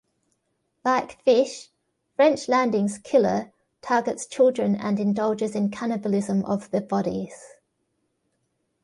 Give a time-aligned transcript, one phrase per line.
[0.83, 1.69] Like Fish,
[2.15, 3.53] French Landing's killer
[3.83, 7.35] targets children and indulges in cannibalism of the bodies.